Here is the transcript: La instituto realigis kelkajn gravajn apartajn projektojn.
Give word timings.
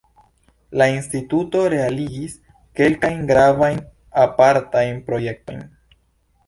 La 0.81 0.85
instituto 0.93 1.61
realigis 1.73 2.33
kelkajn 2.81 3.21
gravajn 3.33 3.79
apartajn 4.27 5.01
projektojn. 5.13 5.63